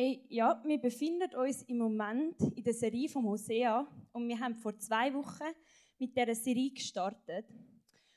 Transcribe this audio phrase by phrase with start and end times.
[0.00, 4.54] Hey, ja, wir befinden uns im Moment in der Serie von Hosea und wir haben
[4.54, 5.52] vor zwei Wochen
[5.98, 7.46] mit dieser Serie gestartet.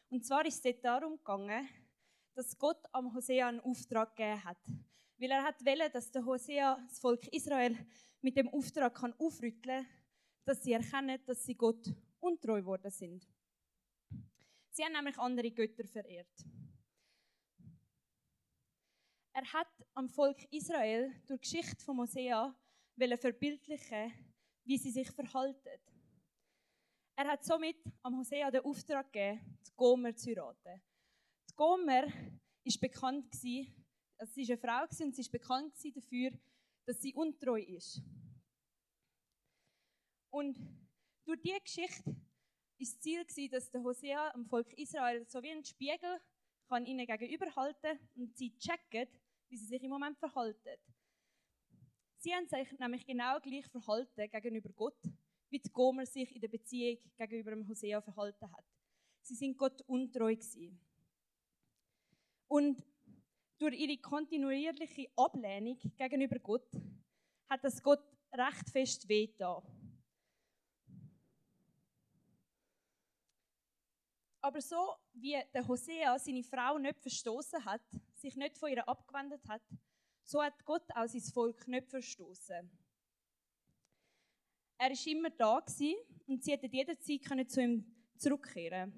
[0.08, 1.68] Und zwar ist es darum gegangen,
[2.36, 4.60] dass Gott am Hosea einen Auftrag gegeben hat.
[5.18, 7.76] Weil er hat wollte, dass der Hosea das Volk Israel
[8.22, 9.88] mit dem Auftrag kann aufrütteln kann,
[10.46, 13.28] dass sie erkennen, dass sie Gott untreu geworden sind.
[14.70, 16.46] Sie haben nämlich andere Götter verehrt.
[19.34, 22.54] Er hat am Volk Israel durch die Geschichte von Mosea
[22.98, 24.14] verbildlichen,
[24.66, 25.80] wie sie sich verhalten.
[27.16, 30.82] Er hat somit am Hosea den Auftrag gegeben, die Gomer zu heiraten.
[31.50, 32.08] Die Gomer
[32.64, 33.34] ist bekannt
[34.18, 36.32] also sie ist eine Frau und sie ist bekannt dafür,
[36.86, 38.02] dass sie untreu ist.
[40.30, 40.58] Und
[41.26, 42.16] durch diese Geschichte
[42.78, 43.02] ist das
[43.34, 46.20] Ziel dass der Hosea am Volk Israel so wie ein Spiegel
[46.68, 49.08] kann ihnen gegenüberhalten und sie checken,
[49.52, 50.80] wie sie sich im Moment verhalten.
[52.18, 55.02] Sie haben sich nämlich genau gleich verhalten gegenüber Gott,
[55.50, 58.66] wie Gomer sich in der Beziehung gegenüber dem Hosea verhalten hat.
[59.22, 60.80] Sie sind Gott untreu gewesen.
[62.48, 62.82] Und
[63.58, 66.72] durch ihre kontinuierliche Ablehnung gegenüber Gott
[67.50, 69.64] hat das Gott recht fest wehgetan.
[74.40, 77.82] Aber so wie der Hosea seine Frau nicht verstoßen hat,
[78.22, 79.64] sich nicht von ihr abgewendet hat,
[80.24, 82.70] so hat Gott auch sein Volk nicht verstoßen.
[84.78, 85.96] Er ist immer da gewesen
[86.28, 87.86] und sie hätte jederzeit zu ihm
[88.18, 88.94] zurückkehren.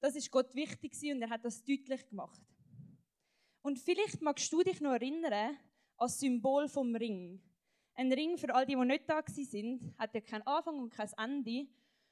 [0.00, 2.40] Das ist Gott wichtig und er hat das deutlich gemacht.
[3.62, 5.58] Und vielleicht magst du dich noch erinnern an
[5.98, 7.42] das Symbol vom Ring.
[7.94, 11.10] Ein Ring für all die, die nicht da sind, hat ja keinen Anfang und kein
[11.16, 11.66] Ende.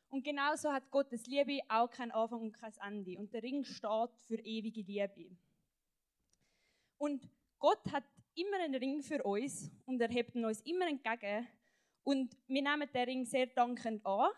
[0.08, 3.18] Und genauso hat Gottes Liebe auch keinen Anfang und kein Ende.
[3.18, 5.36] Und der Ring steht für ewige Liebe.
[7.04, 11.46] Und Gott hat immer einen Ring für uns und er hebt uns immer entgegen.
[12.02, 14.30] Und wir nehmen den Ring sehr dankend an.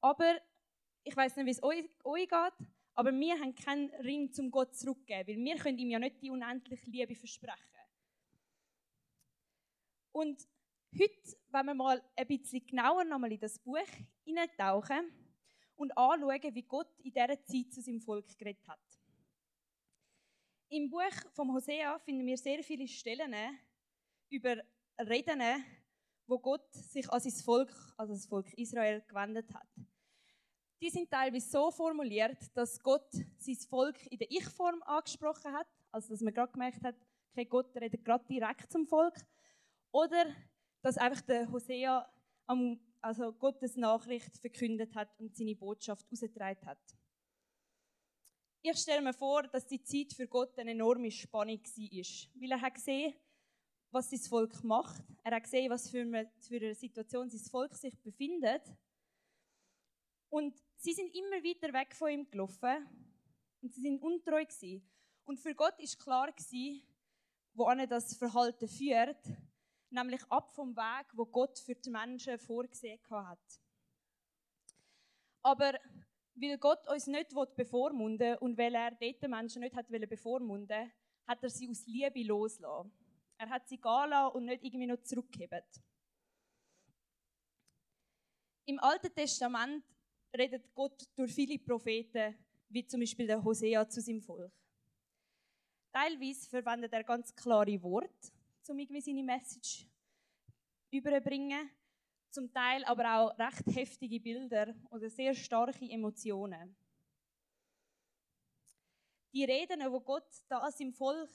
[0.00, 0.40] Aber
[1.04, 4.74] ich weiß nicht, wie es euch, euch geht, aber wir haben keinen Ring zum Gott
[4.74, 7.60] zurückgeben, weil wir können ihm ja nicht die unendliche Liebe versprechen.
[10.12, 10.48] Und
[10.98, 13.76] Heute wollen wir mal ein bisschen genauer nochmal in das Buch
[14.24, 15.12] hineintauchen
[15.76, 18.80] und anschauen, wie Gott in dieser Zeit zu seinem Volk geredet hat.
[20.68, 23.32] Im Buch vom Hosea finden wir sehr viele Stellen
[24.28, 24.56] über
[24.98, 25.40] Reden,
[26.26, 29.68] wo Gott sich an sein Volk, also das Volk Israel, gewendet hat.
[30.82, 36.08] Die sind teilweise so formuliert, dass Gott sein Volk in der Ich-Form angesprochen hat, also
[36.08, 36.96] dass man gerade gemerkt hat,
[37.30, 39.24] okay, Gott redet gerade direkt zum Volk.
[39.92, 40.34] Oder
[40.82, 42.12] dass einfach der Hosea
[42.46, 46.95] am, also Gottes Nachricht verkündet hat und seine Botschaft ausgetragen hat.
[48.62, 52.60] Ich stelle mir vor, dass die Zeit für Gott eine enorme Spannung war, weil er
[52.60, 53.14] hat gesehen,
[53.90, 55.02] was sein Volk macht.
[55.22, 58.62] Er hat gesehen, was für eine, Situation sein Volk sich befindet.
[60.28, 62.86] Und sie sind immer weiter weg von ihm gelaufen
[63.62, 64.88] und sie sind untreu gewesen.
[65.24, 66.32] Und für Gott ist klar
[67.54, 69.24] wo das Verhalten führt
[69.90, 73.60] nämlich ab vom Weg, wo Gott für die Menschen vorgesehen hat.
[75.42, 75.78] Aber
[76.36, 80.92] weil Gott uns nicht bevormunden und weil er dort Menschen nicht bevormunden
[81.26, 82.92] hat er sie aus Liebe losgelassen.
[83.38, 85.62] Er hat sie gehen lassen und nicht irgendwie noch zurückgegeben.
[88.66, 89.84] Im Alten Testament
[90.36, 92.36] redet Gott durch viele Propheten,
[92.68, 94.52] wie zum Beispiel der Hosea zu seinem Volk.
[95.92, 98.32] Teilweise verwendet er ganz klare Worte,
[98.68, 99.86] um irgendwie seine Message
[100.90, 101.70] überbringen.
[102.30, 106.76] Zum Teil aber auch recht heftige Bilder oder sehr starke Emotionen.
[109.32, 111.30] Die Reden, wo Gott das im Volk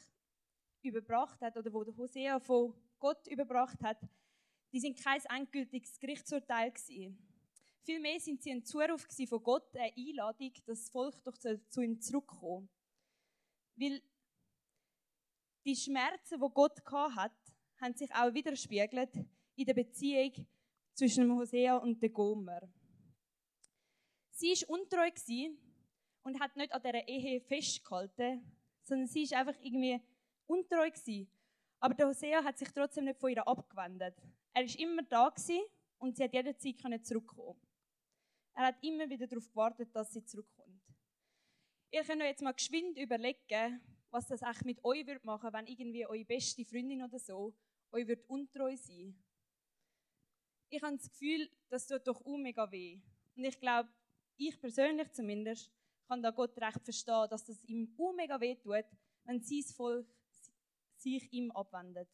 [0.82, 4.00] überbracht hat oder wo der Hosea von Gott überbracht hat,
[4.72, 7.18] die sind kein endgültiges Gerichtsurteil gewesen.
[7.84, 12.70] Vielmehr sind sie ein Zuruf von Gott, eine Einladung, das Volk doch zu ihm zurückkommt.
[13.76, 14.02] Weil
[15.66, 17.32] die Schmerzen, wo Gott hat,
[17.80, 19.16] haben sich auch widerspiegelt
[19.56, 20.46] in der Beziehung
[21.02, 22.62] zwischen Hosea und der Gomer.
[24.30, 25.10] Sie ist untreu
[26.22, 28.46] und hat nicht an dieser Ehe festgehalten,
[28.84, 30.00] sondern sie ist einfach irgendwie
[30.46, 30.92] untreu.
[31.80, 34.16] Aber der Hosea hat sich trotzdem nicht von ihr abgewendet.
[34.54, 35.34] Er ist immer da
[35.98, 37.60] und sie hat jederzeit zurückkommen.
[38.54, 40.84] Er hat immer wieder darauf gewartet, dass sie zurückkommt.
[41.90, 43.82] Ihr könnt euch jetzt mal geschwind überlegen,
[44.12, 47.56] was das echt mit euch machen, wenn irgendwie eure beste Freundin oder so
[47.92, 49.16] euch untreu sein.
[50.74, 53.02] Ich habe das Gefühl, das tut doch auch mega weh.
[53.36, 53.90] Und ich glaube,
[54.38, 55.70] ich persönlich zumindest,
[56.08, 58.86] kann da Gott recht verstehen, dass das ihm auch mega weh tut,
[59.26, 60.08] wenn sein Volk
[60.96, 62.08] sich ihm abwendet.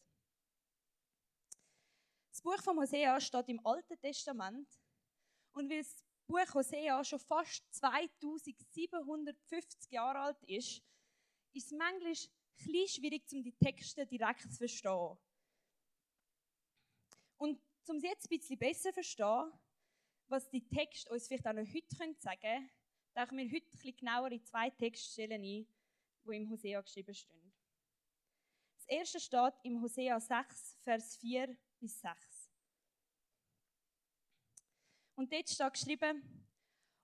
[2.30, 4.68] Das Buch von Hosea steht im Alten Testament
[5.52, 10.82] und weil das Buch Hosea schon fast 2750 Jahre alt ist,
[11.52, 12.16] ist es manchmal ein
[12.88, 15.16] schwierig, um die Texte direkt zu verstehen.
[17.36, 19.52] Und um es jetzt ein bisschen besser zu verstehen,
[20.28, 22.70] was die Texte uns vielleicht auch noch heute sagen können,
[23.14, 25.66] tauchen wir heute ein bisschen genauer in zwei Textstellen ein,
[26.24, 27.52] die im Hosea geschrieben stehen.
[28.76, 32.50] Das erste steht im Hosea 6, Vers 4 bis 6.
[35.14, 36.46] Und dort steht geschrieben,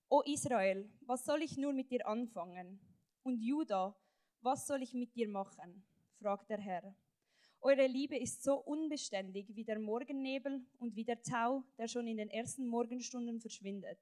[0.08, 2.78] O Israel, was soll ich nur mit dir anfangen?
[3.22, 3.96] Und Judah,
[4.40, 5.84] was soll ich mit dir machen?
[6.20, 6.94] fragt der Herr.
[7.66, 12.18] Eure Liebe ist so unbeständig wie der Morgennebel und wie der Tau, der schon in
[12.18, 13.98] den ersten Morgenstunden verschwindet.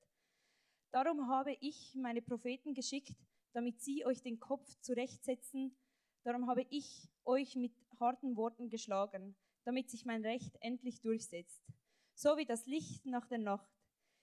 [0.90, 3.14] Darum habe ich meine Propheten geschickt,
[3.52, 5.76] damit sie euch den Kopf zurechtsetzen.
[6.24, 11.62] Darum habe ich euch mit harten Worten geschlagen, damit sich mein Recht endlich durchsetzt.
[12.14, 13.70] So wie das Licht nach der Nacht.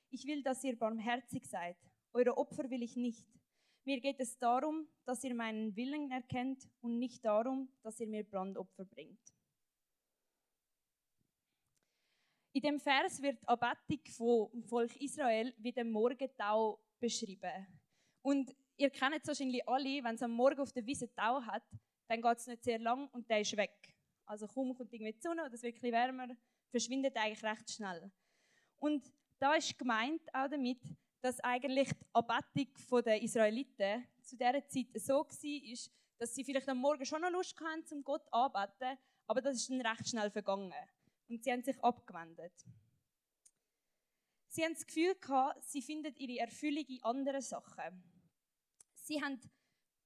[0.09, 1.77] Ich will, dass ihr barmherzig seid.
[2.11, 3.25] Eure Opfer will ich nicht.
[3.89, 8.23] Mir geht es darum, dass ihr meinen Willen erkennt und nicht darum, dass ihr mir
[8.23, 9.19] Brandopfer bringt.
[12.53, 17.65] In dem Vers wird die Abbettung vom Volk Israel wie der Morgentau beschrieben.
[18.21, 21.63] Und ihr kennt es wahrscheinlich alle, wenn es am Morgen auf der Wiese Tau hat,
[22.07, 23.95] dann geht es nicht sehr lang und der ist weg.
[24.27, 26.27] Also kaum kommt irgendwie die Sonne oder es wird ein wärmer,
[26.69, 28.11] verschwindet eigentlich recht schnell.
[28.77, 30.79] Und da ist gemeint auch damit,
[31.21, 36.77] dass eigentlich die Abbettung der Israeliten zu dieser Zeit so war, dass sie vielleicht am
[36.77, 40.73] Morgen schon noch Lust hatten, zum Gott anbeten, aber das ist dann recht schnell vergangen.
[41.29, 42.53] Und sie haben sich abgewendet.
[44.49, 48.03] Sie haben das Gefühl gehabt, sie finden ihre Erfüllung in anderen Sachen.
[48.95, 49.39] Sie haben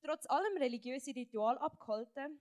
[0.01, 2.39] trotz allem religiöse Ritual abgehalten,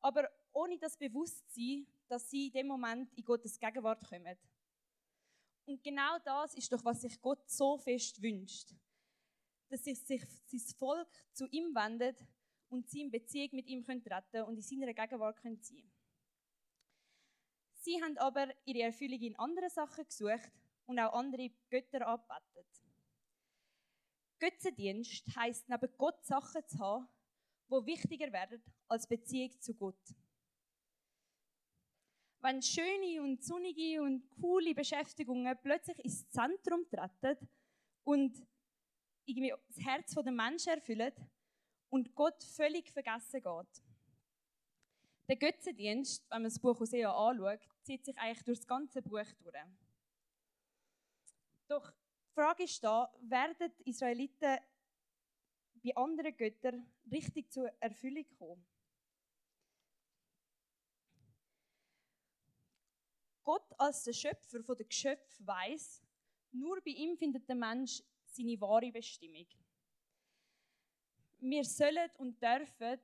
[0.00, 4.36] aber ohne das Bewusstsein, dass sie in dem Moment in Gottes Gegenwart kommen.
[5.66, 8.72] Und genau das ist doch, was sich Gott so fest wünscht.
[9.68, 12.24] Dass sich, sich sein Volk zu ihm wendet
[12.68, 14.02] und sie in Beziehung mit ihm können
[14.46, 15.90] und in seiner Gegenwart können sein
[17.86, 20.50] Sie haben aber ihre Erfüllung in anderen Sachen gesucht
[20.86, 22.66] und auch andere Götter angebetet.
[24.40, 27.08] Götzendienst heisst neben Gott Sachen zu haben,
[27.70, 30.14] die wichtiger werden als Beziehung zu Gott
[32.46, 37.36] wenn schöne und sonnige und coole Beschäftigungen plötzlich ins Zentrum treten
[38.04, 38.40] und
[39.24, 41.12] irgendwie das Herz der Menschen erfüllen
[41.88, 43.82] und Gott völlig vergessen geht.
[45.28, 49.26] Der Götzendienst, wenn man das Buch Hosea anschaut, zieht sich eigentlich durch das ganze Buch
[49.42, 49.56] durch.
[51.66, 54.58] Doch die Frage ist da, werden die Israeliten
[55.82, 58.64] bei anderen Göttern richtig zur Erfüllung kommen?
[63.46, 66.02] Gott als der Schöpfer der Geschöpfe weiß,
[66.50, 69.46] nur bei ihm findet der Mensch seine wahre Bestimmung.
[71.38, 72.98] Wir sollen und dürfen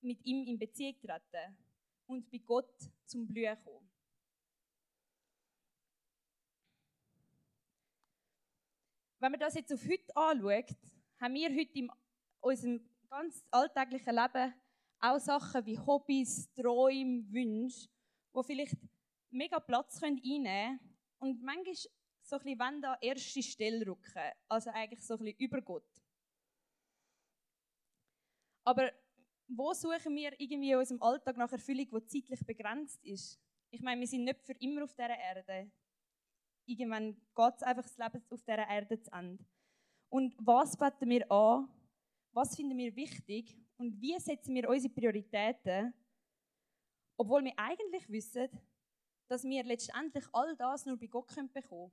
[0.00, 1.56] mit ihm in Beziehung treten
[2.08, 3.88] und bei Gott zum Blühen kommen.
[9.20, 10.76] Wenn man das jetzt auf heute anschaut,
[11.20, 11.92] haben wir heute in
[12.40, 14.54] unserem ganz alltäglichen Leben
[14.98, 17.88] auch Sachen wie Hobbys, Träume, Wünsche,
[18.34, 18.97] die vielleicht
[19.30, 20.80] mega Platz einnehmen können
[21.18, 25.38] und manchmal so ein bisschen, wenn da erste Stelle rücken, also eigentlich so ein bisschen
[25.38, 25.88] über Gott.
[28.64, 28.92] Aber
[29.48, 33.40] wo suchen wir irgendwie in unserem Alltag nach Erfüllung, die zeitlich begrenzt ist?
[33.70, 35.70] Ich meine, wir sind nicht für immer auf dieser Erde.
[36.66, 39.44] Irgendwann geht es einfach das Leben auf dieser Erde zu Ende.
[40.10, 41.68] Und was beten wir an?
[42.32, 43.58] Was finden wir wichtig?
[43.78, 45.94] Und wie setzen wir unsere Prioritäten?
[47.16, 48.48] Obwohl wir eigentlich wissen,
[49.28, 51.92] dass wir letztendlich all das nur bei Gott bekommen können.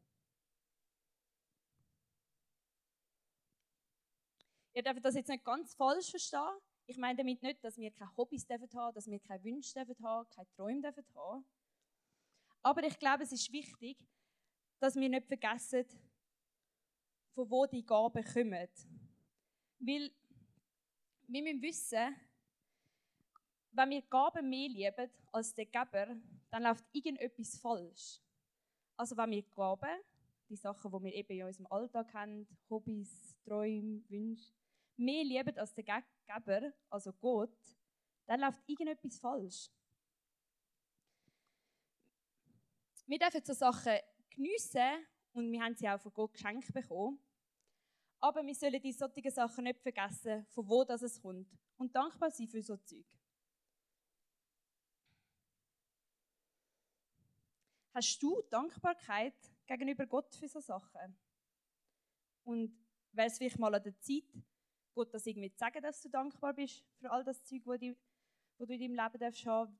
[4.73, 6.59] Ihr dürft das jetzt nicht ganz falsch verstehen.
[6.85, 9.87] Ich meine damit nicht, dass wir keine Hobbys haben dürfen dass wir keine Wünsche haben
[9.87, 11.45] dürfen keine Träume dürfen haben.
[12.61, 13.97] Aber ich glaube, es ist wichtig,
[14.79, 15.85] dass wir nicht vergessen,
[17.33, 18.69] von wo die Gaben kommen.
[19.79, 20.11] Weil
[21.27, 22.15] wir müssen wissen,
[23.71, 26.15] wenn wir Gaben mehr lieben als der Geber,
[26.55, 28.21] dann läuft irgendetwas falsch.
[28.95, 29.99] Also wenn wir Gaben,
[30.47, 34.53] die Sachen, die wir eben in unserem Alltag haben, Hobbys, Träume, Wünsche,
[34.95, 37.57] mehr lieben als der Geber, also Gott,
[38.25, 39.69] dann läuft irgendetwas falsch.
[43.05, 43.97] Wir dürfen so Sachen
[44.29, 47.19] geniessen und wir haben sie auch von Gott geschenkt bekommen.
[48.21, 52.47] Aber wir sollen die solchen Sachen nicht vergessen, von wo das kommt und dankbar sein
[52.47, 53.05] für so Zeug.
[57.95, 59.33] Hast du Dankbarkeit
[59.65, 61.17] gegenüber Gott für so Sachen?
[62.43, 62.77] Und
[63.13, 64.25] wäre es vielleicht mal an der Zeit,
[64.93, 67.85] Gott das irgendwie zu sagen, dass du dankbar bist für all das Zeug, das du,
[67.85, 69.77] in deinem Leben darfst haben,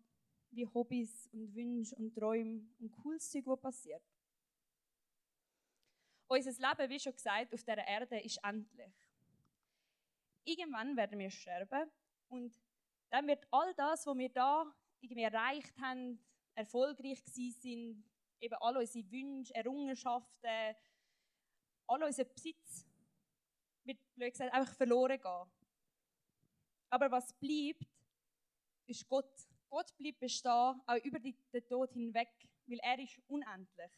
[0.51, 4.03] wie Hobbys und Wünsche und Träume und cooles Zeug, was passiert.
[6.27, 8.95] Unser Leben, wie schon gesagt, auf dieser Erde ist endlich.
[10.45, 11.91] Irgendwann werden wir sterben
[12.29, 12.57] und
[13.10, 16.17] dann wird all das, was wir da irgendwie erreicht haben,
[16.56, 18.04] erfolgreich sind,
[18.40, 20.76] eben alle unsere Wünsche, Errungenschaften,
[21.88, 22.86] all unser Besitz,
[23.84, 25.52] wird blöd gesagt einfach verloren gehen.
[26.90, 27.88] Aber was bleibt,
[28.88, 29.32] ist Gott.
[29.70, 31.36] Gott bleibt bestehen, auch über den
[31.68, 32.30] Tod hinweg,
[32.66, 33.92] weil er ist unendlich.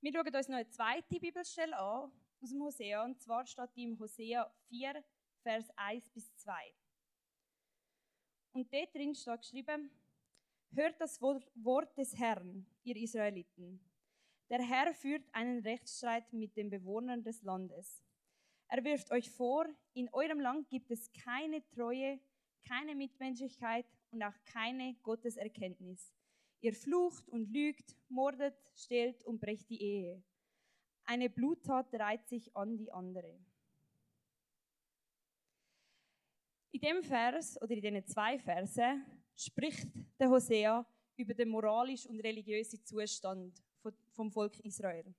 [0.00, 3.84] Wir schauen uns noch eine zweite Bibelstelle an aus dem Hosea, und zwar steht die
[3.84, 5.04] im Hosea 4,
[5.42, 6.74] Vers 1 bis 2.
[8.52, 9.90] Und dort drin steht geschrieben,
[10.72, 13.80] hört das Wort des Herrn, ihr Israeliten.
[14.50, 18.02] Der Herr führt einen Rechtsstreit mit den Bewohnern des Landes.
[18.68, 22.20] Er wirft euch vor, in eurem Land gibt es keine Treue,
[22.66, 26.12] keine Mitmenschlichkeit und auch keine Gotteserkenntnis.
[26.60, 30.22] Ihr flucht und lügt, mordet, stehlt und brecht die Ehe.
[31.04, 33.38] Eine Bluttat reiht sich an die andere.
[36.72, 39.04] In dem Vers oder in diesen zwei Versen
[39.36, 39.88] spricht
[40.18, 40.86] der Hosea
[41.16, 43.62] über den moralischen und religiösen Zustand
[44.12, 45.14] vom Volk Israel.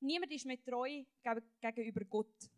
[0.00, 1.04] Niemand ist mehr treu
[1.60, 2.50] gegenüber Gott.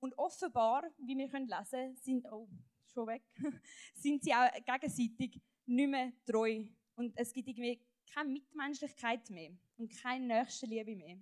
[0.00, 2.48] Und offenbar, wie wir lesen können, sind, oh,
[2.86, 3.22] schon weg,
[3.94, 6.64] sind sie auch gegenseitig nicht mehr treu.
[6.94, 7.80] Und es gibt irgendwie
[8.12, 11.18] keine Mitmenschlichkeit mehr und keine Nächstenliebe mehr.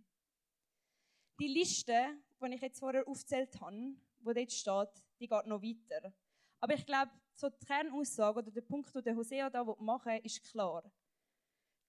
[1.40, 6.12] Die Liste, die ich jetzt vorher aufgezählt habe, wo dort steht, die geht noch weiter.
[6.60, 10.42] Aber ich glaube, so die Kernaussage oder der Punkt, den Hosea da machen will, ist
[10.42, 10.90] klar.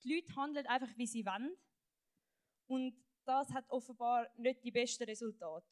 [0.04, 1.56] Die Leute handeln einfach, wie sie wollen.
[2.68, 5.68] Und das hat offenbar nicht die besten Resultate.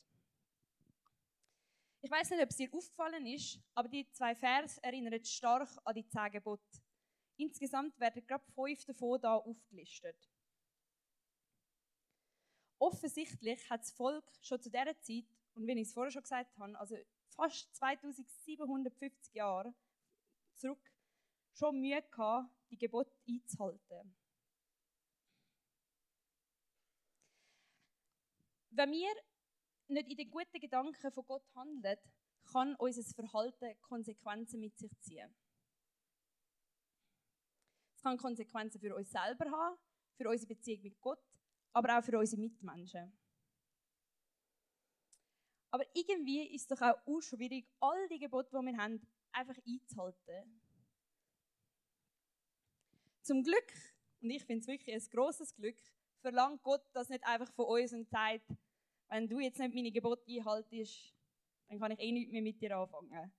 [2.02, 5.96] Ich weiß nicht, ob es dir aufgefallen ist, aber die zwei Vers erinnern stark an
[5.96, 6.64] die zehn Gebote.
[7.36, 10.16] Insgesamt werden gerade fünf davon da aufgelistet.
[12.80, 16.58] Offensichtlich hat das Volk schon zu dieser Zeit, und wie ich es vorher schon gesagt
[16.58, 16.96] habe, also
[17.28, 19.74] fast 2750 Jahre
[20.56, 20.82] zurück,
[21.54, 24.16] schon Mühe gehabt, die Gebote einzuhalten.
[28.72, 29.14] Wenn wir
[29.90, 31.98] nicht in den guten Gedanken von Gott handeln,
[32.46, 35.36] kann unser Verhalten Konsequenzen mit sich ziehen.
[37.96, 39.78] Es kann Konsequenzen für uns selber haben,
[40.16, 41.20] für unsere Beziehung mit Gott,
[41.74, 43.12] aber auch für unsere Mitmenschen.
[45.72, 50.62] Aber irgendwie ist es doch auch schwierig, all die Gebote, die wir haben, einfach einzuhalten.
[53.22, 53.72] Zum Glück,
[54.22, 55.78] und ich finde es wirklich ein großes Glück,
[56.22, 58.50] verlangt Gott das nicht einfach von uns und sagt,
[59.10, 61.14] wenn du jetzt nicht meine Gebote einhaltest,
[61.68, 63.32] dann kann ich eh nichts mehr mit dir anfangen.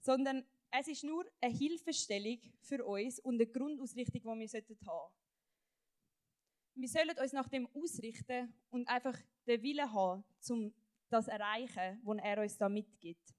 [0.00, 4.78] Sondern es ist nur eine Hilfestellung für uns und eine Grundausrichtung, die wir haben sollten.
[6.74, 10.74] Wir sollen uns nach dem ausrichten und einfach den Willen haben, um
[11.10, 13.34] das zu erreichen, was er uns da mitgibt.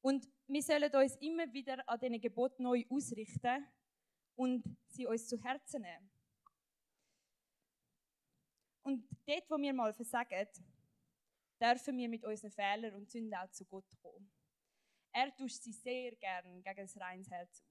[0.00, 3.66] Und wir sollen uns immer wieder an diesen Geboten neu ausrichten
[4.34, 6.10] und sie uns zu Herzen nehmen.
[8.82, 10.48] Und dort, wo wir mal versagen,
[11.60, 14.30] dürfen wir mit unseren Fehlern und Sünden auch zu Gott kommen.
[15.12, 17.62] Er tauscht sie sehr gern gegen ein reines Herz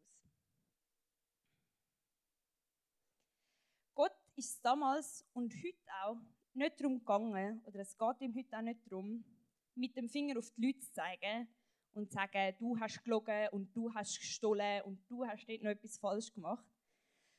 [4.38, 6.18] ist damals und heute auch
[6.54, 9.24] nicht darum gegangen, oder es geht ihm heute auch nicht darum,
[9.76, 11.48] mit dem Finger auf die Leute zu zeigen
[11.94, 15.72] und zu sagen, du hast gelogen und du hast gestohlen und du hast dort noch
[15.72, 16.66] etwas falsch gemacht.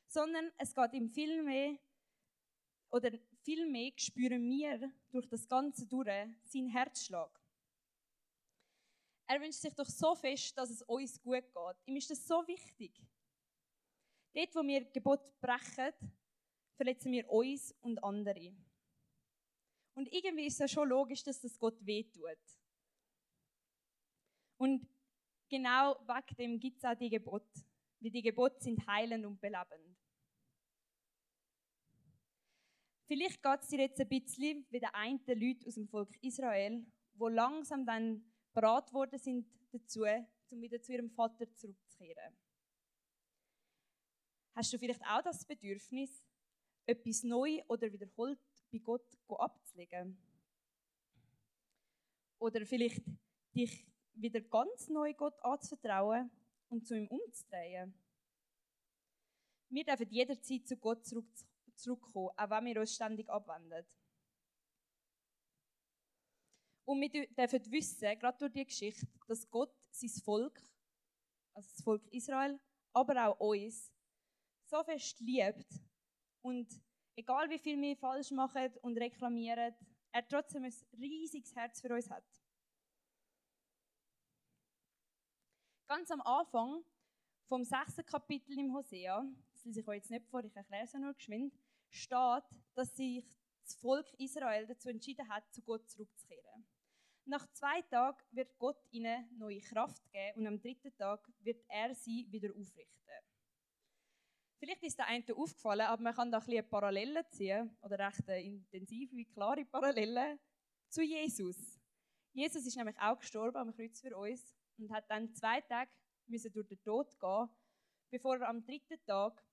[0.07, 1.79] Sondern es geht ihm viel mehr
[2.91, 3.11] oder
[3.43, 6.09] vielmehr spüren wir durch das Ganze durch
[6.45, 7.31] seinen Herzschlag.
[9.27, 11.77] Er wünscht sich doch so fest, dass es uns gut geht.
[11.85, 12.93] Ihm ist das so wichtig.
[14.35, 15.93] Dort, wo wir Gebot brechen,
[16.79, 18.55] verletzen wir uns und andere.
[19.95, 22.39] Und irgendwie ist es schon logisch, dass das Gott wehtut.
[24.57, 24.89] Und
[25.49, 27.65] genau wegen dem gibt es auch die Gebote.
[28.01, 29.99] Weil die Gebote sind heilend und belebend.
[33.07, 36.87] Vielleicht geht es dir jetzt ein bisschen wie den einen Leuten aus dem Volk Israel,
[37.15, 40.05] wo langsam dann bereit worden sind dazu,
[40.51, 42.37] um wieder zu ihrem Vater zurückzukehren.
[44.55, 46.23] Hast du vielleicht auch das Bedürfnis,
[46.89, 48.41] etwas neu oder wiederholt
[48.73, 50.17] bei Gott abzulegen?
[52.39, 53.03] Oder vielleicht
[53.55, 56.31] dich wieder ganz neu Gott anzuvertrauen
[56.71, 57.95] und zu ihm umzudrehen.
[59.69, 61.29] Wir dürfen jederzeit zu Gott zurück,
[61.75, 63.85] zurückkommen, auch wenn wir uns ständig abwenden.
[66.87, 70.59] Und wir dürfen wissen, gerade durch die Geschichte, dass Gott sein Volk,
[71.53, 72.59] also das Volk Israel,
[72.95, 73.93] aber auch uns,
[74.65, 75.67] so fest liebt
[76.49, 76.81] und
[77.15, 79.75] egal wie viel wir falsch machen und reklamieren,
[80.13, 82.25] er trotzdem ein riesiges Herz für uns hat.
[85.87, 86.83] Ganz am Anfang
[87.47, 90.95] vom sechsten Kapitel im Hosea, das lese ich euch jetzt nicht vor, ich erkläre es
[90.95, 91.55] nur geschwind,
[91.91, 93.25] steht, dass sich
[93.63, 96.67] das Volk Israel dazu entschieden hat, zu Gott zurückzukehren.
[97.25, 101.95] Nach zwei Tagen wird Gott ihnen neue Kraft geben und am dritten Tag wird er
[101.95, 103.18] sie wieder aufrichten.
[104.59, 108.29] Vielleicht ist der eine aufgefallen, aber man kann da ein bisschen Parallelen ziehen, oder recht
[108.29, 110.39] intensive, klare Parallelen
[110.89, 111.79] zu Jesus.
[112.33, 115.91] Jesus ist nämlich auch gestorben am Kreuz für uns und hat dann zwei Tage
[116.27, 117.49] müssen durch den Tod gehen,
[118.11, 119.45] bevor er am dritten Tag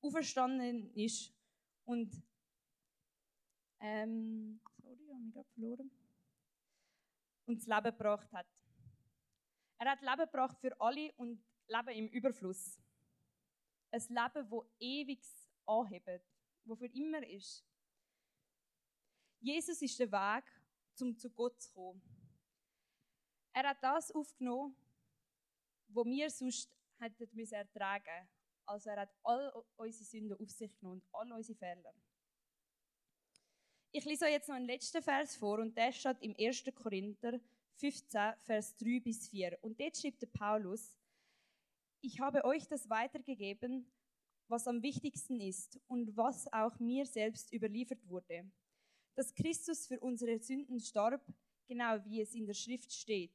[0.00, 1.34] auferstanden ist
[1.84, 2.22] und
[3.80, 5.90] ähm, sorry, habe mich gerade verloren
[7.46, 8.46] und das Leben gebracht hat.
[9.78, 12.78] Er hat Leben gebracht für alle und Leben im Überfluss.
[13.90, 15.20] Ein Leben, wo ewig
[15.66, 16.22] anhebt,
[16.64, 17.64] wo für immer ist.
[19.40, 20.44] Jesus ist der Weg,
[21.00, 22.02] um zu Gott zu kommen.
[23.52, 24.76] Er hat das aufgenommen,
[25.88, 28.28] wo wir sonst hätten müssen ertragen.
[28.66, 31.94] Also er hat all unsere Sünden auf sich genommen und all unsere Fehler.
[33.90, 36.64] Ich lese euch jetzt noch einen letzten Vers vor und der steht im 1.
[36.74, 37.40] Korinther
[37.76, 39.58] 15, Vers 3 bis 4.
[39.62, 40.97] Und dort schreibt der Paulus,
[42.00, 43.90] ich habe euch das weitergegeben,
[44.48, 48.50] was am wichtigsten ist und was auch mir selbst überliefert wurde,
[49.14, 51.22] dass Christus für unsere Sünden starb,
[51.66, 53.32] genau wie es in der Schrift steht.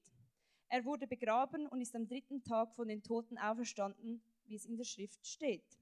[0.69, 4.75] Er wurde begraben und ist am dritten Tag von den Toten auferstanden, wie es in
[4.75, 5.77] der Schrift steht.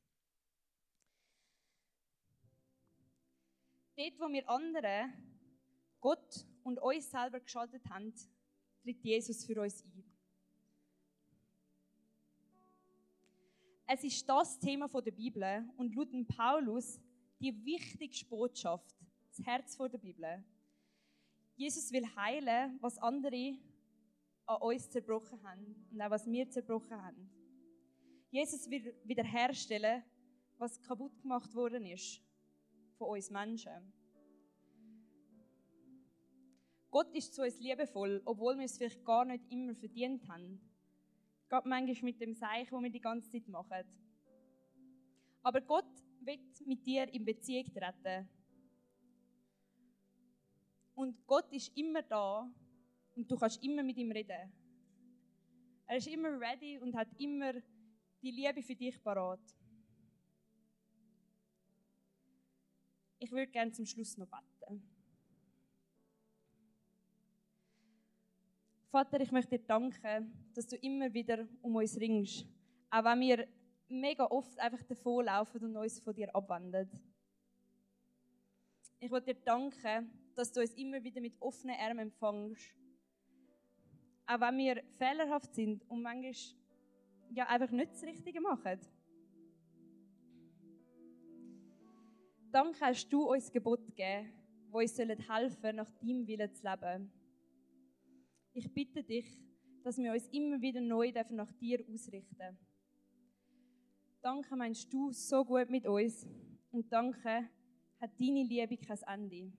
[3.96, 5.14] Dort, wo wir andere,
[6.02, 8.14] Gott und euch selber geschaltet haben,
[8.82, 10.11] tritt Jesus für uns ein.
[13.94, 16.98] Es ist das Thema der Bibel und laut Paulus
[17.42, 18.96] die wichtigste Botschaft,
[19.28, 20.46] das Herz der Bibel.
[21.58, 23.58] Jesus will heilen, was andere
[24.46, 27.30] an uns zerbrochen haben und auch was wir zerbrochen haben.
[28.30, 30.04] Jesus will wiederherstellen,
[30.58, 32.22] was kaputt gemacht worden ist
[32.98, 33.92] von uns Menschen.
[36.90, 40.62] Gott ist zu uns liebevoll, obwohl wir es vielleicht gar nicht immer verdient haben.
[41.52, 43.84] Gott manchmal mit dem Seich, wo wir die ganze Zeit machen.
[45.44, 48.30] Aber Gott wird mit dir in Beziehung treten.
[50.96, 52.50] Und Gott ist immer da
[53.16, 54.54] und du kannst immer mit ihm reden.
[55.88, 57.52] Er ist immer ready und hat immer
[58.22, 59.42] die Liebe für dich parat.
[63.20, 65.01] Ich würde gerne zum Schluss noch beten.
[68.92, 72.46] Vater, ich möchte dir danken, dass du immer wieder um uns ringst.
[72.90, 73.48] Auch wenn wir
[73.88, 76.90] mega oft einfach davonlaufen und uns von dir abwenden.
[79.00, 82.76] Ich möchte dir danken, dass du uns immer wieder mit offenen Armen empfängst.
[84.28, 86.34] Auch wenn wir fehlerhaft sind und manchmal
[87.34, 88.78] ja einfach nicht das Richtige machen.
[92.52, 94.34] Danke hast du uns Gebot gegeben,
[94.70, 97.21] wo uns helfen sollen, nach deinem Willen zu leben.
[98.54, 99.26] Ich bitte dich,
[99.84, 102.58] dass wir uns immer wieder neu nach dir ausrichten.
[104.22, 106.28] Danke meinst du so gut mit uns
[106.72, 107.50] und danke
[108.00, 109.52] hat deine Liebe kein Ende.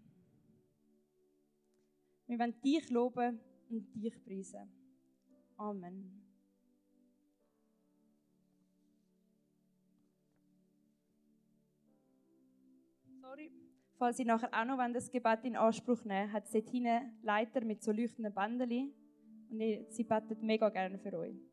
[2.26, 4.70] Wir wollen dich loben und dich preisen.
[5.57, 6.21] Amen.
[14.02, 17.84] Falls Sie nachher auch noch das Gebet in Anspruch nehmen hat dort hinten Leiter mit
[17.84, 18.92] so leuchtenden Bändchen
[19.48, 21.51] und sie betet mega gerne für euch.